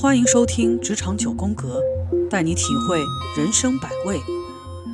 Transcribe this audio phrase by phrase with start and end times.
[0.00, 1.80] 欢迎收听《职场九宫格》，
[2.28, 2.98] 带你体会
[3.36, 4.20] 人生百味，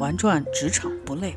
[0.00, 1.36] 玩转职场不累。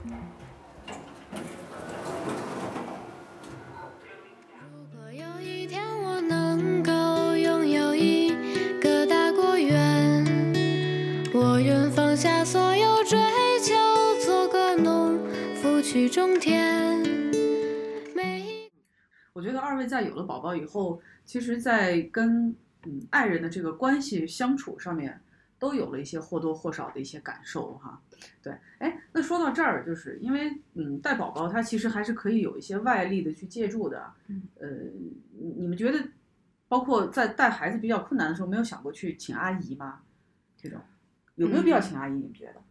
[20.27, 25.19] 宝宝以后，其实，在跟嗯爱人的这个关系相处上面，
[25.57, 27.99] 都有了一些或多或少的一些感受哈。
[28.43, 34.13] 对，哎，那说到这儿，就是因为嗯带宝宝，他其实还是可以有一些外力的去借助的。
[34.27, 34.67] 嗯，呃，
[35.39, 36.03] 你你们觉得，
[36.67, 40.01] 包括在带孩子比较困难的时候，没有想过去请阿姨吗？
[40.55, 40.79] 这种
[41.35, 42.13] 有没有必要请阿姨？
[42.13, 42.61] 你们觉得？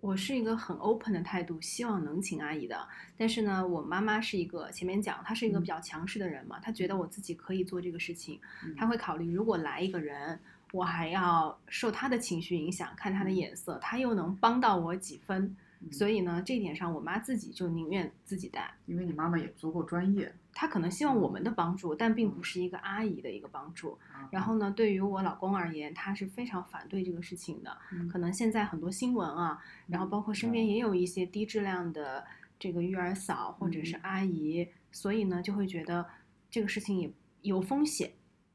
[0.00, 2.86] 我是一个很 open 的态度，希望能请阿姨的。
[3.16, 10.38] 但是呢，我妈妈是一个前面讲，她是一个嗯比较强势的人嘛，她觉得我自己可以做这个事情，嗯她会考虑如果来一个人，
[10.72, 15.56] 我还要受她的情绪影响，看她的眼色，她又能帮到我几分。
[15.80, 18.74] 嗯所以呢，这一点上，我妈自己就宁愿自己带。
[18.86, 20.34] 因为你妈妈也足够专业。
[20.52, 23.96] 她可能希望我们的帮助，但并不是一个阿姨的一个帮助。
[24.32, 27.76] 然后呢，对于我老公而言，他是非常反对这个事情的。
[27.92, 32.24] 嗯可能现在很多新闻啊，然后包括身边也有一些低质量的
[32.58, 36.04] 这个育儿嫂或者是嗯阿姨，所以呢就会觉得
[36.50, 37.12] 这个事情也
[37.42, 38.10] 有风险。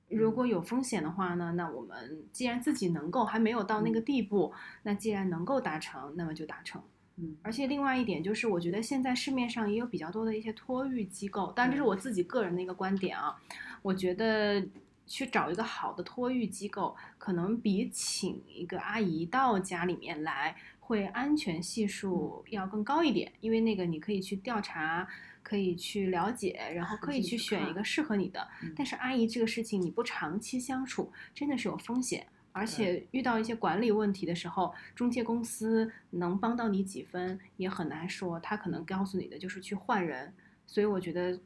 [0.09, 6.83] 如果有风险的话呢，那我们既然自己能够还没有到那个地步，那既然能够达成，那么就达成。
[7.17, 13.35] 嗯而且另外一点就是，我觉得现在市面上也有比较多的一些托育机构，当然这是我自己个人的一个观点啊。
[13.81, 14.65] 我觉得
[15.05, 25.07] 去找一个好的托育机构，可能比请一个阿姨到家里面来，会安全系数要更高一点，因为那个你可以去调查。
[25.43, 28.47] 可以去了解，然后可以去选一个适合你的。
[28.63, 32.25] 嗯但是阿姨这个事情，你不长期相处，真的是有风险。
[32.53, 40.33] 而且遇到一些管理问题的时候，中介公司能帮到你几分也很难说，他可能告诉你的就是去换人。
[40.65, 41.37] 所以我觉得，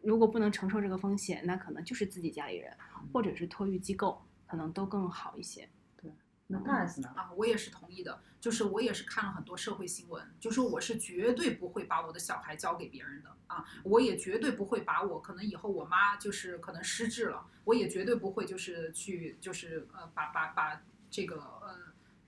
[0.00, 2.72] 如果不能承受这个风险，那可能就是自己家里人
[3.12, 5.68] 或者是托育机构，可能都更好一些。
[6.46, 7.12] 那大 S 呢？
[7.16, 8.20] 啊，我也是同意的。
[8.40, 21.78] 就是我也是看了很多社会新闻，就说我是绝对不会把我的小孩交给别人的啊，我也绝对不会把我可能以后我妈就是可能失智了，我也绝对不会就是去就是呃把把把这个呃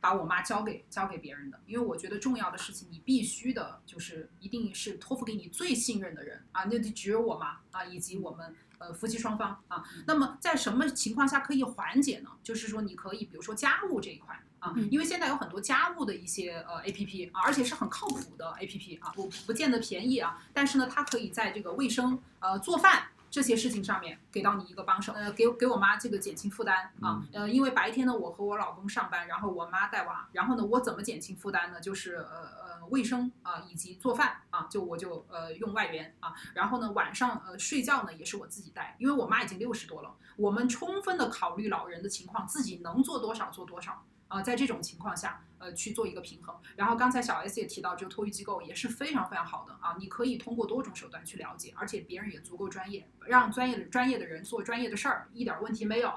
[0.01, 8.57] 把我妈交给交给别人的，因为我觉得重要的事情你必须的就是一定是托付给你最信任的人啊，那就只有我妈啊以及我们。
[8.79, 12.31] 呃，夫妻双方啊，那么在什么情况下可以缓解呢？
[12.43, 23.09] 就是说，你可以比如说家务这一块啊，嗯因为现在有很多家务的一些呃 A P P 啊，而且是很靠谱的 A P P 啊，不不见得便宜啊，但是呢，它可以在这个卫生呃做饭。
[23.29, 31.79] 这些事情上面给到你一个帮手，呃，给给我妈这个减轻负担啊，呃，因为白天呢我和我老公上班，然后我妈带娃，然后呢我怎么减轻负担呢？
[31.79, 32.49] 就是呃
[32.87, 44.03] 卫生啊、以及做饭啊，就我就呃用外援啊，然后呢晚上呃睡觉呢也是我自己带，因为我妈已经六十多了，我们充分的考虑老人的情况，自己能做多少做多少。
[44.29, 46.55] 啊、在这种情况下，呃，去做一个平衡。
[46.77, 56.13] 然后刚才小 S 也提到，这个托育机构也是非常非常好的啊，你可以通过多种手段去了解，而且别人也足够专业，让专业的专业的人做专业的事儿，一点问题没有。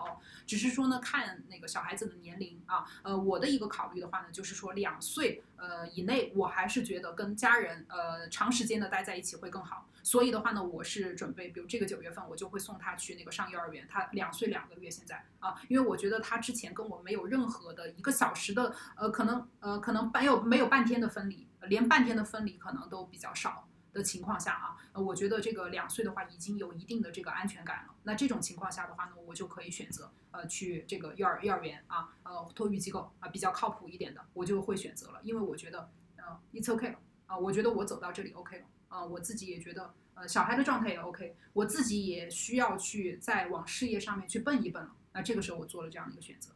[0.46, 9.86] 只是说呢，看那个小孩子的年龄啊，呃，我的一个考虑的话呢，就是说两岁呃以内，我还是觉得跟家人呃长时间的待在一起会更好。
[10.02, 23.66] 所以的话呢，我是准备，比如这个九月份我就会送他去那个上幼儿园，他两岁两个月现在啊，因为我觉得他之前跟我没有任何的一个小时的呃可能能呃可能没有没有半天的分离，连半天的分离可能都比较少。
[23.92, 27.96] 的情况下啊，呃，我觉得这个两岁的话已经有一定的这个安全感了。
[28.04, 44.92] 那这种情况下的话呢，我就可以选择呃去这个幼儿幼儿园啊，呃托育机构啊比较靠谱一点的，我就会选择了，因为我觉得呃 it's OK 了啊，我觉得我走到这里 OK 了啊，我自己也觉得呃小孩的状态也 OK，我自己也需要去再往事业上面去奔一奔了。
[45.14, 46.52] 那这个时候我做了这样的一个选择。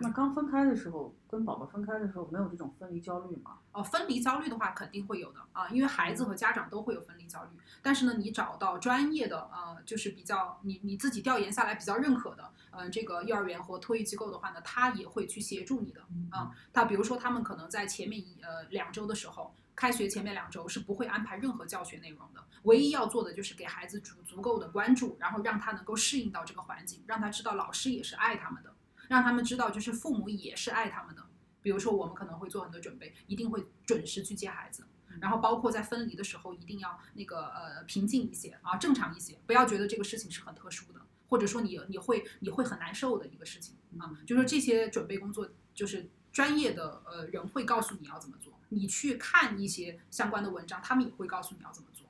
[0.00, 3.58] 那刚分开的时候，跟宝宝分开的时候，没有这种分离焦虑吗？
[3.72, 7.50] 哦，分离焦虑的话肯定会有的啊，因为孩子和家长都会有分离焦虑。
[7.82, 16.00] 但是呢，你找到专业的呃，就是比较你你自己调研下来比较认可的，呃，这个幼儿园和托育机构的话呢，他也会去协助你的
[16.30, 16.50] 啊。
[16.72, 28.73] 他比如说他们可能在前面一呃两周的时候，开学前面两周是不会安排任何教学内容的，唯一要做的就是给孩子足足够的关注，然后让他能够适应到这个环境，让他知道老师也是爱他们的。
[29.08, 31.22] 让他们知道，就是父母也是爱他们的。
[31.62, 34.86] 比如说，我们可能会做很多准备，一定会准时去接孩子。
[35.20, 52.03] 然后包括在分离的时候，一定要那个呃平静一些啊，正常一些，不要觉得这个事情是很特殊的，或者说你你会你会很难受的一个事情啊，就是这些准备工作，就是专业的呃人会告诉你要怎么做，你去看一些相关的文章，他们也会告诉你要怎么做。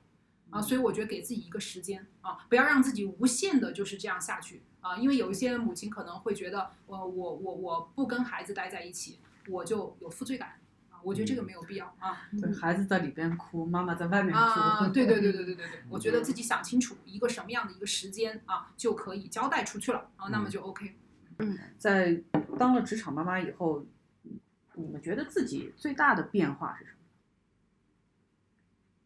[0.55, 9.19] 啊，所以我觉得给自己一个时间啊，不要让自己无限的就是这样下去啊，因为有一些母亲可能会觉得，我我我我不跟孩子待在一起，
[9.49, 10.59] 我就有负罪感
[10.89, 14.39] 啊，我觉得这个没有必要啊对，孩子在里边哭，妈妈在外面哭。
[14.39, 20.95] 啊， 对对对对对对对，我觉得自己想清楚一个什么样的一个时间啊，就可以交代出去了啊，那么就 OK。
[21.39, 22.23] 嗯在
[22.57, 23.85] 当了职场妈妈以后，
[24.75, 26.94] 你们觉得自己最大的变化是什么？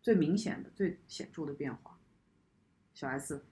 [0.10, 1.96] 最明显的、最显著的变化？
[2.96, 3.44] 小 S，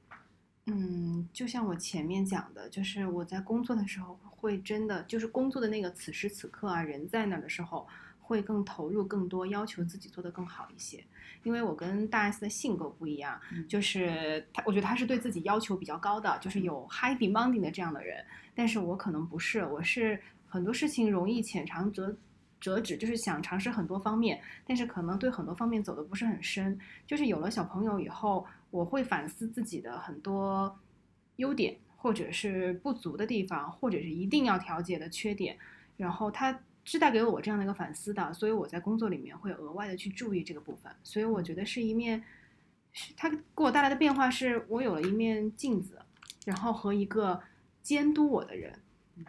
[0.65, 7.87] 嗯，就像我前面讲的，就是我在工作的时候会真的，就是工作的那个此时此刻啊，人在那儿的时候，
[8.19, 11.03] 会更投入更多，要求自己做得更好一些。
[11.43, 13.39] 因为我跟大 S 的性格不一样，
[13.69, 18.25] 就是他，我觉得他是对自己要求比较高的，就是有 high demanding 的这样的人，
[18.55, 22.17] 但是我可能不是，我是很多事情容易浅尝辄。
[22.59, 26.77] 折纸就是想尝试很多方面，但是可能对很多方面走的不是很深。
[27.05, 30.77] 就是有了小朋友以后，我会反思自己的很多
[31.37, 35.57] 优点，或者是不足的地方，或者是一定要调节的缺点。
[35.97, 40.91] 然后他是带给我这样的一个反思的，所以我在工作里面会额外的去注意这个部分。
[41.03, 42.23] 所以我觉得是一面，
[42.91, 45.99] 是它给我带来的变化是我有了一面镜子，
[46.45, 47.41] 然后和一个
[47.81, 48.79] 监督我的人。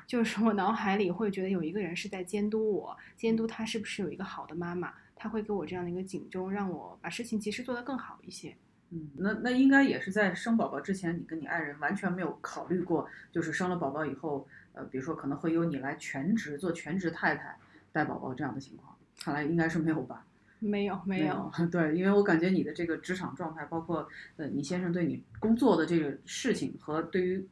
[0.06, 8.54] 就是我脑海里会觉得有一个人是在监督我，监督他是不是有一个好的妈妈，他会给我这样的一个警钟，让我把事情及时做得更好一些。
[8.90, 17.56] 嗯，那那应该也是在生宝宝之前，你跟你爱人完全没有考虑过，就是生了宝宝以后，呃，比如说可能会由你来全职做全职太太
[17.92, 20.24] 带宝宝这样的情况，看来应该是没有吧？
[20.60, 21.52] 没有，没有。
[21.70, 27.46] 对，因为我感觉你的这个职场状态，包括呃你先生对你工作的这个事情和对于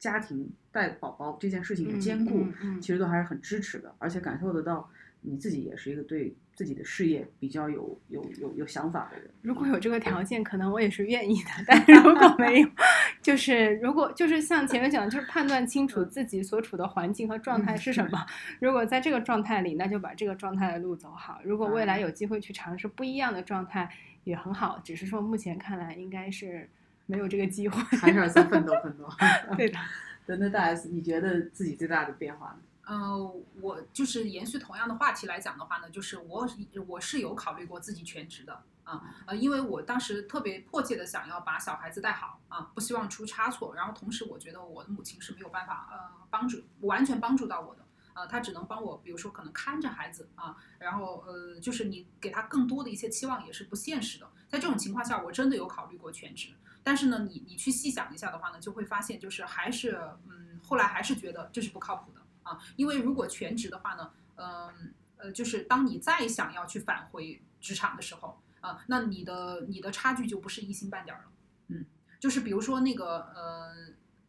[0.00, 2.48] 家庭带宝宝这件事情的兼顾，
[2.80, 9.30] 其实都还是很支持的，而且感受得到你自己也是一个对自己的事业比较有有有有想法的人。
[9.42, 11.50] 如果有这个条件，可能我也是愿意的。
[11.66, 12.68] 但是如果没有，
[13.20, 18.26] 就是如果就是像前面讲的，就是判断清楚自己所处的环境和状态是什么。
[18.58, 21.42] 如果在这个状态里，那就把这个状态的路走好。
[21.44, 23.90] 如果未来有机会去尝试不一样的状态，
[24.24, 24.80] 也很好。
[24.82, 26.68] 只是说目前看来，应该是
[27.10, 27.82] 没有这个机会。
[27.98, 29.08] 还是要再奋斗奋斗。
[29.56, 29.78] 对的。
[30.26, 32.58] 对，那大 S，你觉得自己最大的变化呢？
[32.86, 36.48] 呃，我就是延续同样的话题来讲的话呢，就是我
[36.86, 47.84] 我是有考虑过自己全职的啊，呃，因为我当时特别迫切的想要把小孩子带好啊，不希望出差错，然后同时我觉得我的母亲是没有办法呃帮助完全帮助到我的，
[48.14, 56.48] 呃，他只能帮我，比如说可能看着孩子啊，然后呃，就是你给他更多的一些期望也是不现实的，在这种情况下，我真的有考虑过全职。
[56.82, 71.28] 但是呢，你你去细想一下的话呢，就会发现就是还是嗯，后来还是觉得这是不靠谱的啊，因为如果全职的话呢，嗯呃，就是当你再想要去返回职场的时候啊，那你的你的差距就不是一星半点儿了，
[71.68, 71.84] 嗯，
[72.18, 73.74] 就是比如说那个呃，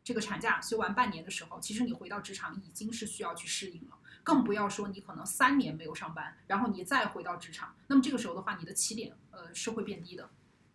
[0.03, 10.30] 这个产假休完半年的时候，其实你回到职场已经是需要去适应了，更不要说你可能三年没有上班，然后你再回到职场，那么这个时候的话，你的起点呃是会变低的。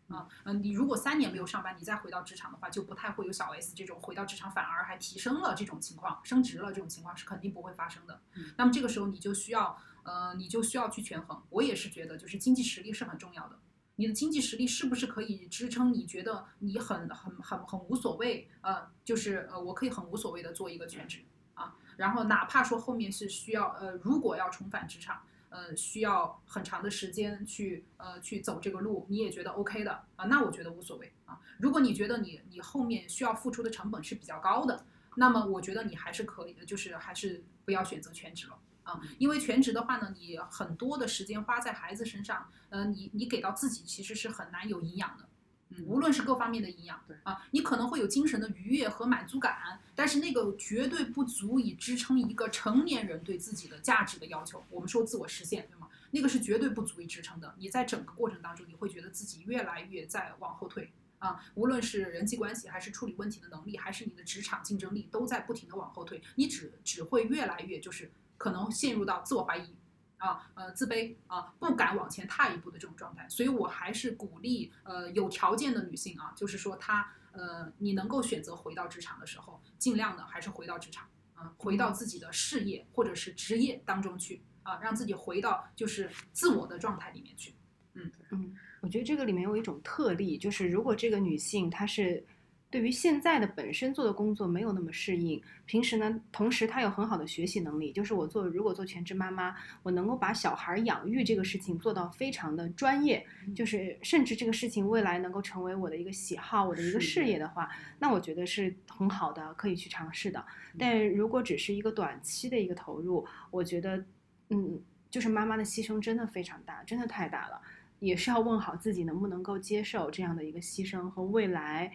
[0.09, 8.23] 啊，嗯，你如果三年没有上班，你再回到职场的话，就不太会有小 S 这种回到职场反而还提升了这种情况，升职了这种情况是肯定不会发生的。
[8.57, 11.43] 那么这个时候你就需要，呃，你就需要去权衡。
[11.51, 13.59] 我也是觉得，就是经济实力是很重要的。
[13.97, 15.93] 你的经济实力是不是可以支撑？
[15.93, 21.25] 你觉得你很很很很无所谓，呃，就是呃，我可以很无所谓的做一个全职
[21.55, 25.23] 啊，然后哪怕说后面是需要，呃，如果要重返职场。
[25.49, 30.27] 呃，需要很长的时间去呃去走这个路，你也觉得 OK 的啊？
[30.27, 31.41] 那我觉得无所谓啊。
[31.59, 34.85] 如果你觉得你你后面需要付出的成本是比较高的，
[35.15, 38.99] 那么我觉得你还是可以的，就是还是不要选择全职了啊。
[39.19, 45.29] 因为全职的话呢，你很多的时间花在孩子身上，呃，你你给到自己其实是很难有营养的。
[45.71, 54.65] 嗯，无论是各方面的营养，对啊，你可能会有精神的愉悦和满足感，但是那个绝对不足以支撑一个成年人对自己的价值的要求。
[54.71, 55.89] 我们说自我实现，对吗？
[56.13, 57.53] 那个是绝对不足以支撑的。
[57.59, 66.23] 你在整个过程当中，你会觉得自己越来越在往后退啊，无论是人际关系，还是处理问题的能力，还是你的职场竞争力，都在不停的往后退。
[66.37, 69.75] 你只只会越来越就是可能陷入到自我怀疑。
[70.19, 87.55] 啊，呃，自卑啊，不敢往前踏一步的这种状态，所以我还是鼓励呃有条件的女性啊，就是说她呃你能够选择回到职场的时候，尽量的还是回到职场啊，回到自己的事业或者是职业当中去啊，让自己回到就是自我的状态里面去。
[87.93, 92.25] 嗯嗯，我觉得这个里面有一种特例，就是如果这个女性她是
[92.69, 107.71] 对于现在的本身做的工作没有那么适应，平时呢，同时她有很好的学习能力，就是我做如果做全职妈妈，我能够把小孩养育这个事情做到非常的专业，就是甚至这个事情未来能够成为我的一个喜好，我的一个事业事业的话，
[108.01, 110.45] 那我觉得是很好的，可以去尝试的。
[110.79, 114.05] 但如果只是一个短期的一个投入，我觉得，
[114.51, 117.61] 嗯，就是妈妈的牺牲真的非常大，真的太大了。
[117.99, 121.91] 也是要问好自己能不能够接受这样的一个牺牲和未来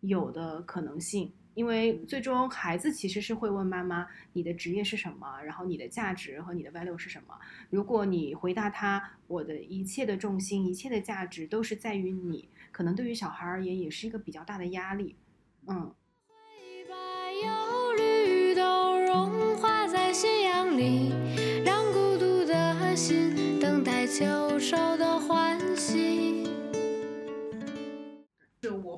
[0.00, 7.34] 有的可能性，因为最终孩子其实是会问妈妈你的职业是什么，然后你的价值和你的 value 是什么。
[7.70, 15.16] 如果你回答他我的一切的重心、一切的价值都是在于你，可能对于小孩而言也是一个比较大的压力。
[15.66, 15.92] 嗯，
[16.88, 21.12] 把忧虑都融化在夕阳里，
[21.64, 25.45] 让孤独的心等待秋收的欢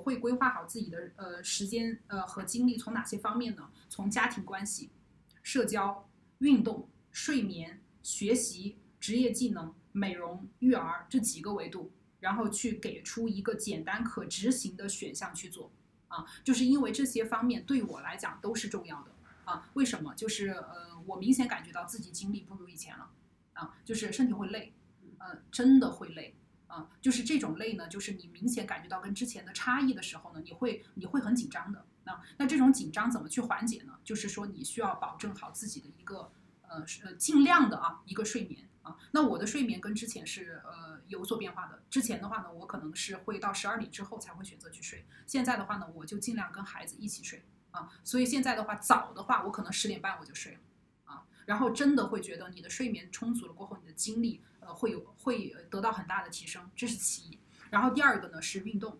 [0.08, 3.68] 会规划好自己的呃时间呃和精力从哪些方面呢？
[3.90, 4.88] 从家庭关系、
[5.42, 15.70] 社交、运动、睡眠、学习、职业技能、美容、育儿这几个维度，然后去给出一个简单可执行的选项去做
[16.08, 19.10] 啊，就是因为这些方面对我来讲都是重要的
[19.44, 19.68] 啊。
[19.74, 20.14] 为什么？
[20.14, 23.10] 就是呃，我明显感觉到自己精力不如以前了
[23.52, 24.72] 啊，就是身体会累，
[25.18, 26.34] 呃，真的会累。
[26.68, 31.84] 啊，就是这种累呢，就是你明显感觉到跟之前的差异的时候呢，你会你会很紧张的。
[32.04, 33.94] 那那这种紧张怎么去缓解呢？
[34.04, 36.30] 就是说你需要保证好自己的一个
[36.68, 38.96] 呃呃尽量的啊一个睡眠啊。
[39.12, 41.82] 那我的睡眠跟之前是呃有所变化的。
[41.90, 45.04] 之前的话呢，我可能是会到十二点之后才会选择去睡。
[45.26, 47.90] 现在的话呢，我就尽量跟孩子一起睡啊。
[48.04, 50.60] 所以现在的话，早的话我可能十点半我就睡了
[51.04, 51.24] 啊。
[51.46, 54.42] 然后真的会觉得你的睡眠充足了过后，你的精力。
[54.74, 57.38] 会有会得到很大的提升，这是其一。
[57.70, 58.98] 然后第二个呢是运动，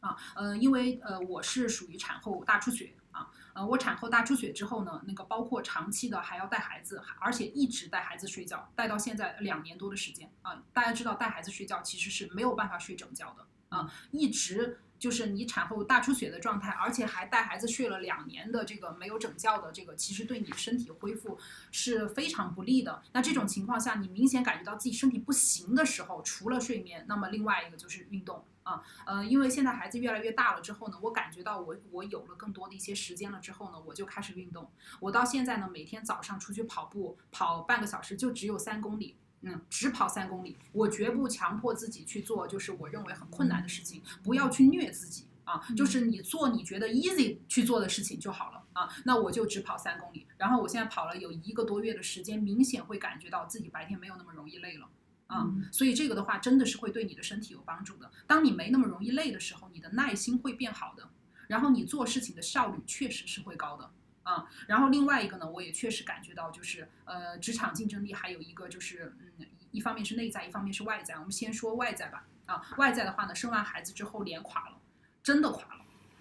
[0.00, 10.62] 啊，呃，因为呃我是属于产后大出血啊，呃，我产后大出血之后呢，那个包括长期的还要带孩子，而且一直带孩子睡觉，带到现在两年多的时间啊。
[10.72, 14.80] 大家知道带孩子睡觉其实是没有办法睡整觉的啊，一直。
[14.98, 21.38] 就是你产后大出血的状态，而且还带孩子睡了两年的这个没有整觉的这个，其实对你身体恢复
[21.70, 23.02] 是非常不利的。
[23.12, 28.82] 那这种情况下，你明显感觉到自己身体不行的时候，除了睡眠，那么另外一个就是运动啊。
[29.06, 34.70] 呃，因为现在孩子越来越大了之后呢，我感觉到我我有了更多的一些时间了之后呢，我就开始运动。
[35.00, 39.16] 我到现在呢，每天早上出去跑步，跑半个小时，就只有三公里。
[39.42, 48.88] 嗯，只跑三公里，我绝不强迫自己去做，就是我认为很困难的事情，不要去虐自己啊，就是你做你觉得 easy 去做的事情就好了啊。
[49.04, 54.88] 那我就只跑三公里，然后我现在跑了有一个多月的时间，明显会感觉到自己白天没有那么容易累了
[55.28, 55.46] 啊。
[55.70, 58.10] 所以这个的话，真的是会对你的身体有帮助的。
[58.26, 61.08] 当你没那么容易累的时候，你的耐心会变好的，
[61.46, 63.88] 然后你做事情的效率确实是会高的。
[64.28, 71.14] 啊，然后另外一个呢，我也确实感觉到，就是呃，职场竞争力还有一个就是，嗯，一方面是内在，一方面是外在。
[71.14, 72.26] 我们先说外在吧。
[72.44, 74.76] 啊，外在的话呢，生完孩子之后脸垮了，
[75.22, 75.77] 真的垮了。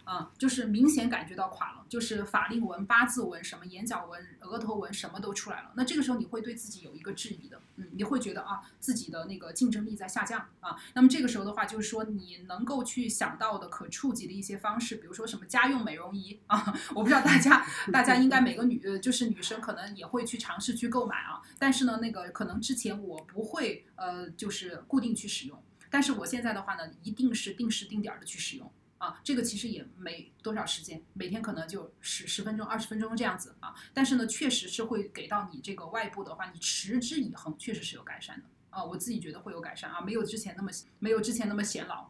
[0.07, 5.73] 啊，就是明显感觉到垮了，就是法令纹、八字纹、什么眼角纹、额头纹，什么都出来了。
[5.75, 10.77] 那这个时候你会对自己有一个质疑的，嗯，你会觉得啊，自己的那个竞争力在下降啊。
[10.93, 21.41] 那么这个时候的话，就是说你能够去想到的可触及的一些方式，比如说什么家用美容仪啊，我不知道大家大家应该每个女就是女生可能也会去尝试去购买啊。
[21.59, 28.71] 但是呢，那个可能之前我不会呃就是固定去使用，但是我现在的话呢，一定是定时定点的去使用。
[28.97, 33.75] 啊，这个其实也没多少时间，每天可能就十十分钟、二十分钟这样子啊。
[33.93, 38.83] 但是呢，确实是会给到你这个外部的话，你持之以恒，确实是有改善的啊。
[38.83, 42.09] 我自己觉得会有改善啊，没有之前那么没有之前那么显老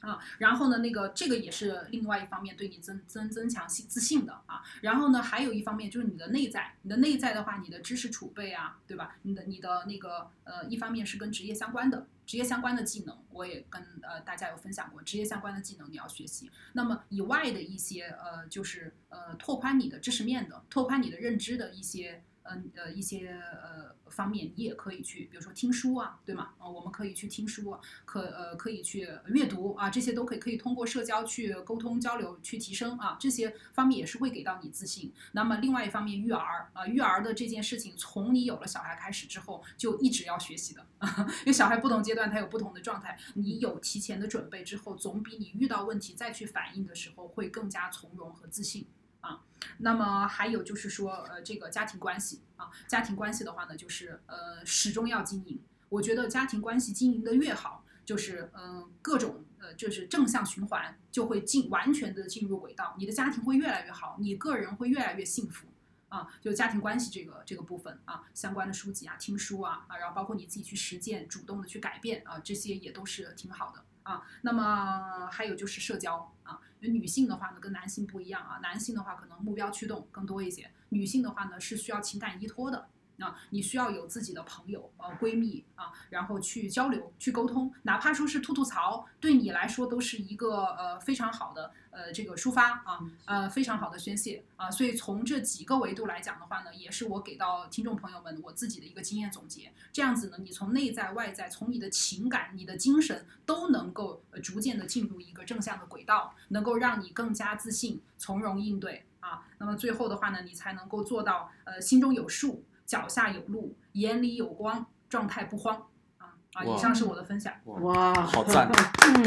[0.00, 0.20] 啊。
[0.38, 4.62] 然后呢，那个这个也是另外一方面对你增增增强信自信的啊。
[4.82, 9.16] 然后呢，还有一方面就是你的内在，你的内在的话，你的知识储备啊，对吧？
[9.22, 12.06] 你的你的那个呃，一方面是跟职业相关的。
[12.26, 15.00] 职业相关的技能，我也跟呃大家有分享过。
[15.02, 22.22] 职业相关的技能你要学习，那么以外的一些呃，就是呃拓宽你的知识面的，拓宽你的认知的一些。
[22.50, 23.28] 嗯呃一些
[23.62, 26.50] 呃方面，你也可以去，比如说听书啊，对吗？
[26.58, 35.12] 啊，我们可以去听书，可呃可以去阅读啊，这些都可以可以通过社交去沟通交流去提升啊，这些方面也是会给到你自信。
[35.32, 40.86] 那么另外一方面，育儿啊，育儿的这件事情，从你有了小孩开始之后，就一直要学习的，
[41.40, 48.86] 因为小孩不同阶段他有不同的状态，你有提前的准备之后，总比你遇到问题再去反应的时候会更加从容和自信。
[49.26, 49.40] 啊，
[49.78, 55.60] 那么还有就是说，呃，这个家庭关系啊，家庭关系的话呢，就是呃，始终要经营。
[55.88, 65.66] 我觉得家庭关系经营的越好，就是嗯、各种呃就是正向循环就会进完全的进入轨道，你的家庭会越来越好，你个人会越来越幸福。
[66.08, 74.22] 啊，就家庭关系这个这个部分啊，相关的书籍啊、听书啊啊，然后包括你自己去实践、主动的去改变啊，这些也都是挺好的啊。
[74.42, 82.88] 那么还有就是社交啊，为女性的话呢跟男性不一样啊，男性的话可能目标驱动更多一些，女性的话呢是需要情感依托的。
[83.18, 94.70] 啊，你需要有自己的朋友、呃闺蜜啊，然后去交流、去沟通，哪怕说是吐吐槽，对你来说都是一个呃非常好的呃这个抒发啊，呃非常好的宣泄啊。
[94.70, 99.72] 所以从这几个维度来讲的话呢，也是我给到听众朋友们我自己的一个经验总结。
[99.92, 109.46] 这样子呢，你从内在外在，从你的情感、你的精神都能够呃逐渐的进入一个正向的轨道，能够让你更加自信、从容应对啊。
[109.56, 112.62] 那么最后的话呢，你才能够做到呃心中有数。
[112.86, 115.88] 脚下有路，眼里有光，状态不慌
[116.18, 116.64] 啊啊！
[116.64, 117.52] 以上是我的分享。
[117.64, 119.24] 哇，好赞，嗯，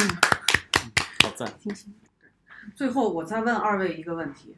[1.22, 1.51] 好赞！
[2.75, 4.56] 最后我再问二位一个问题：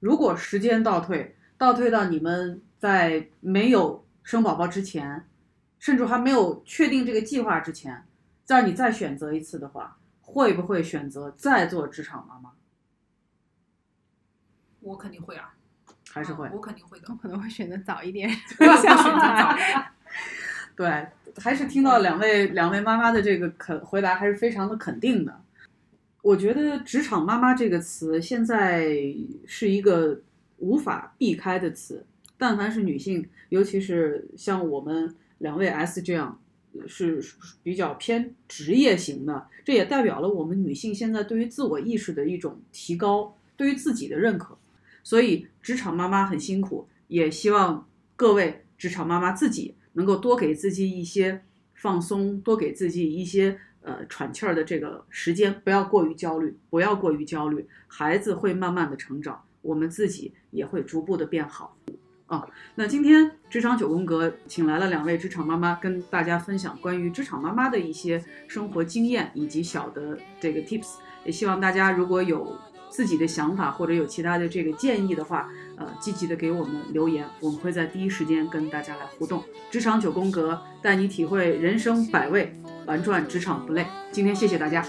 [0.00, 5.26] 如果时间倒退，倒退到你们在没有生宝宝之前，
[5.78, 8.06] 甚至还没有确定这个计划之前，
[8.44, 12.52] 再让你再选择一次的话，会不会选择再做职场妈妈？
[14.80, 15.54] 我肯定会啊，
[16.18, 16.50] 还是会啊？
[16.52, 17.14] 我肯定会的我。
[17.14, 18.28] 可能会选择早一点。
[18.58, 19.84] 我也会选择早一点。
[20.74, 21.06] 对，
[21.42, 25.40] 还是听到两位两位妈妈的这个肯回答，还是非常的肯定的。
[26.22, 28.88] 我觉得“职场妈妈”这个词现在
[29.46, 30.20] 是一个
[30.58, 32.04] 无法避开的词。
[32.36, 36.38] 但凡是女性，尤其是像我们两位 S 这样，
[36.86, 37.24] 是
[37.62, 44.56] 比较偏职业型的，这也代表了我们女性现在对于自我意识的一种提高，对于自己的认可。
[45.02, 51.42] 所以，职场妈妈很辛苦，也希望各位职场妈妈自己能够多给自己一些
[51.74, 57.66] 放松，多给自己一些呃喘气儿的这个时间，不要过于焦虑，不要过于焦虑。
[57.86, 61.76] 孩子会慢慢的成长，我们自己也会逐步的变好。
[62.26, 70.96] 啊，那今天职场九宫格请来了两位职场妈妈，跟大家分享关于职场妈妈的一些生活经验以及小的这个 tips。
[71.24, 72.54] 也希望大家如果有
[72.90, 79.42] 自己的想法或者有其他的这个建议的话，呃，积极的给我们留言，我们会在第一时间跟大家来互动。
[79.70, 83.86] 职场九宫格带你体会人生百味，玩转职场不累。
[84.10, 84.84] 今天谢谢大家。